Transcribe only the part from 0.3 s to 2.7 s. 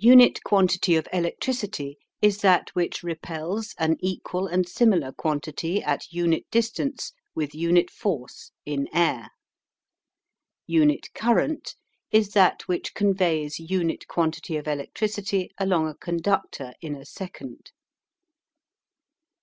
QUANTITY of electricity is that